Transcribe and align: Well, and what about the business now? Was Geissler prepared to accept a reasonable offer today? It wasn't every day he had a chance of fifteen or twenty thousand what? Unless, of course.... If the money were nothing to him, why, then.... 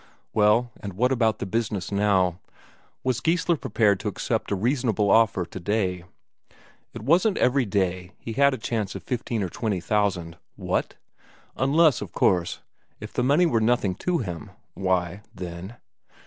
Well, 0.33 0.71
and 0.81 0.93
what 0.93 1.11
about 1.11 1.37
the 1.37 1.45
business 1.45 1.91
now? 1.91 2.39
Was 3.03 3.21
Geissler 3.21 3.55
prepared 3.55 3.99
to 3.99 4.07
accept 4.07 4.49
a 4.49 4.55
reasonable 4.55 5.11
offer 5.11 5.45
today? 5.45 6.05
It 6.91 7.03
wasn't 7.03 7.37
every 7.37 7.65
day 7.65 8.13
he 8.17 8.33
had 8.33 8.55
a 8.55 8.57
chance 8.57 8.95
of 8.95 9.03
fifteen 9.03 9.43
or 9.43 9.49
twenty 9.49 9.79
thousand 9.79 10.37
what? 10.55 10.95
Unless, 11.55 12.01
of 12.01 12.13
course.... 12.13 12.61
If 12.99 13.13
the 13.13 13.21
money 13.23 13.45
were 13.45 13.61
nothing 13.61 13.93
to 13.97 14.17
him, 14.17 14.49
why, 14.73 15.21
then.... 15.35 15.75